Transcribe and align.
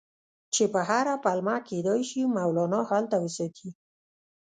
چې 0.53 0.63
په 0.73 0.81
هره 0.89 1.13
پلمه 1.23 1.55
کېدلای 1.67 2.01
شي 2.09 2.21
مولنا 2.35 2.81
هلته 2.91 3.15
وساتي. 3.23 3.69